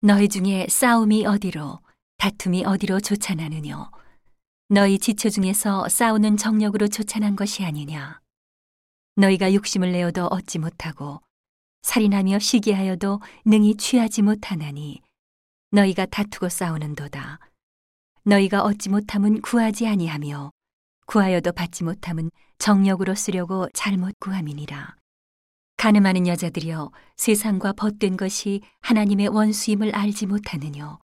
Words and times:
너희 0.00 0.28
중에 0.28 0.66
싸움이 0.68 1.26
어디로 1.26 1.80
다툼이 2.18 2.64
어디로 2.64 3.00
쫓아나느뇨? 3.00 3.90
너희 4.68 4.96
지체 4.96 5.28
중에서 5.28 5.88
싸우는 5.88 6.36
정력으로 6.36 6.86
쫓아난 6.86 7.34
것이 7.34 7.64
아니냐? 7.64 8.20
너희가 9.16 9.52
욕심을 9.52 9.90
내어도 9.90 10.26
얻지 10.26 10.60
못하고 10.60 11.20
살인하며 11.82 12.38
시기하여도 12.38 13.20
능히 13.44 13.76
취하지 13.76 14.22
못하나니 14.22 15.02
너희가 15.72 16.06
다투고 16.06 16.48
싸우는도다. 16.48 17.40
너희가 18.22 18.62
얻지 18.62 18.90
못함은 18.90 19.40
구하지 19.40 19.88
아니하며 19.88 20.52
구하여도 21.06 21.50
받지 21.50 21.82
못함은 21.82 22.30
정력으로 22.58 23.16
쓰려고 23.16 23.68
잘못 23.74 24.14
구함이니라 24.20 24.97
가늠하는 25.78 26.26
여자들이여 26.26 26.90
세상과 27.16 27.72
벗된 27.74 28.16
것이 28.16 28.62
하나님의 28.80 29.28
원수임을 29.28 29.94
알지 29.94 30.26
못하느뇨. 30.26 30.98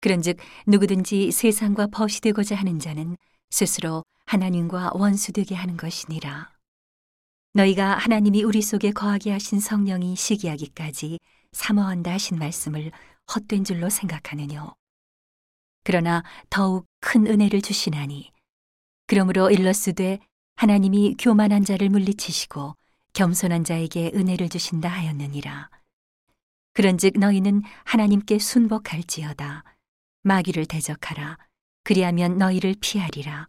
그런즉 0.00 0.38
누구든지 0.66 1.30
세상과 1.30 1.88
벗이 1.88 2.20
되고자 2.22 2.56
하는 2.56 2.78
자는 2.78 3.18
스스로 3.50 4.04
하나님과 4.24 4.92
원수 4.94 5.32
되게 5.32 5.54
하는 5.54 5.76
것이니라. 5.76 6.50
너희가 7.52 7.94
하나님이 7.96 8.42
우리 8.42 8.62
속에 8.62 8.90
거하게 8.90 9.32
하신 9.32 9.60
성령이 9.60 10.16
시기하기까지 10.16 11.18
사모한다 11.52 12.12
하신 12.12 12.38
말씀을 12.38 12.92
헛된 13.34 13.64
줄로 13.64 13.90
생각하느뇨. 13.90 14.74
그러나 15.84 16.24
더욱 16.48 16.86
큰 17.00 17.26
은혜를 17.26 17.60
주시나니 17.60 18.32
그러므로 19.06 19.50
일러스되 19.50 20.20
하나님이 20.56 21.16
교만한 21.18 21.64
자를 21.64 21.90
물리치시고 21.90 22.74
겸손한 23.16 23.64
자에게 23.64 24.12
은혜를 24.14 24.50
주신다 24.50 24.90
하였느니라. 24.90 25.70
그런즉 26.74 27.18
너희는 27.18 27.62
하나님께 27.84 28.38
순복할지어다. 28.38 29.64
마귀를 30.22 30.66
대적하라. 30.66 31.38
그리하면 31.82 32.36
너희를 32.36 32.74
피하리라. 32.78 33.48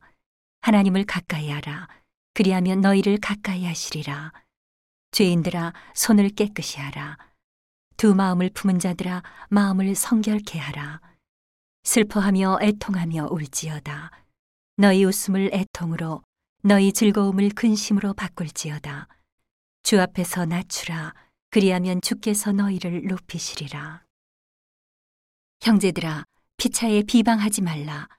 하나님을 0.61 1.03
가까이 1.03 1.49
하라. 1.49 1.89
그리하면 2.33 2.79
너희를 2.79 3.17
가까이 3.17 3.65
하시리라. 3.65 4.31
죄인들아 5.11 5.73
손을 5.93 6.29
깨끗이 6.29 6.79
하라. 6.79 7.17
두 7.97 8.15
마음을 8.15 8.49
품은 8.51 8.79
자들아 8.79 9.21
마음을 9.49 9.95
성결케 9.95 10.59
하라. 10.59 11.01
슬퍼하며 11.83 12.59
애통하며 12.61 13.27
울지어다. 13.31 14.11
너희 14.77 15.03
웃음을 15.03 15.49
애통으로 15.51 16.23
너희 16.63 16.93
즐거움을 16.93 17.49
근심으로 17.49 18.13
바꿀지어다. 18.13 19.09
주 19.87 20.01
앞에서 20.01 20.45
낮추라. 20.45 21.13
그리하면 21.49 22.01
주께서 22.01 22.51
너희를 22.51 23.05
높이시리라. 23.07 24.03
형제들아, 25.61 26.25
피차에 26.57 27.03
비방하지 27.03 27.61
말라. 27.61 28.09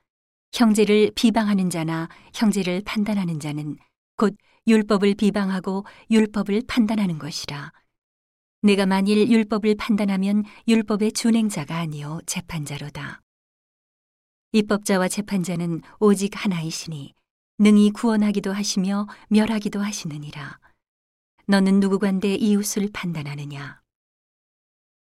형제를 0.55 1.11
비방하는 1.15 1.69
자나 1.69 2.09
형제를 2.33 2.81
판단하는 2.87 3.39
자는 3.39 3.77
곧 4.17 4.35
율법을 4.67 5.15
비방하고 5.17 5.85
율법을 6.11 6.63
판단하는 6.67 7.19
것이라. 7.19 7.71
내가 8.63 8.87
만일 8.87 9.31
율법을 9.31 9.75
판단하면 9.75 10.45
율법의 10.67 11.13
준행자가 11.13 11.77
아니요 11.77 12.21
재판자로다. 12.25 13.21
입법자와 14.53 15.09
재판자는 15.09 15.83
오직 16.01 16.31
하나이시니 16.35 17.13
능히 17.59 17.91
구원하기도 17.91 18.55
하시며 18.55 19.07
멸하기도 19.29 19.83
하시느니라. 19.83 20.61
너는 21.51 21.81
누구간데 21.81 22.35
이웃을 22.35 22.91
판단하느냐? 22.93 23.81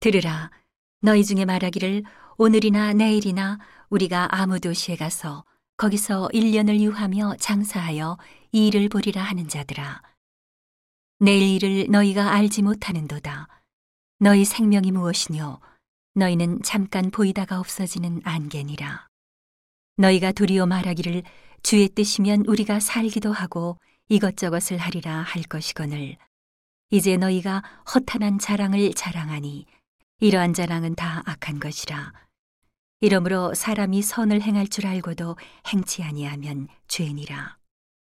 들으라, 0.01 0.51
너희 0.99 1.23
중에 1.23 1.45
말하기를 1.45 2.03
오늘이나 2.37 2.91
내일이나 2.91 3.59
우리가 3.89 4.27
아무 4.29 4.59
도시에 4.59 4.97
가서 4.97 5.45
거기서 5.77 6.27
1년을 6.33 6.81
유하며 6.81 7.37
장사하여 7.39 8.17
이 8.51 8.67
일을 8.67 8.89
보리라 8.89 9.23
하는 9.23 9.47
자들아. 9.47 10.01
내일 11.19 11.63
일을 11.63 11.87
너희가 11.89 12.33
알지 12.33 12.61
못하는도다. 12.61 13.47
너희 14.19 14.43
생명이 14.43 14.91
무엇이뇨? 14.91 15.61
너희는 16.15 16.61
잠깐 16.61 17.09
보이다가 17.09 17.61
없어지는 17.61 18.19
안개니라. 18.25 19.07
너희가 19.95 20.33
도리어 20.33 20.65
말하기를 20.65 21.23
주의 21.61 21.87
뜻이면 21.87 22.43
우리가 22.47 22.81
살기도 22.81 23.31
하고 23.31 23.79
이것저것을 24.09 24.77
하리라 24.77 25.21
할 25.21 25.43
것이거늘 25.43 26.17
이제 26.93 27.17
너희가 27.17 27.63
허탄한 27.91 28.37
자랑을 28.37 28.93
자랑하니 28.93 29.65
이러한 30.19 30.53
자랑은 30.53 30.93
다 30.93 31.23
악한 31.25 31.59
것이라. 31.59 32.13
이러므로 33.01 33.55
사람이 33.55 34.03
선을 34.03 34.43
행할 34.43 34.67
줄 34.67 34.85
알고도 34.85 35.35
행치 35.69 36.03
아니하면 36.03 36.67
죄니라. 36.87 37.57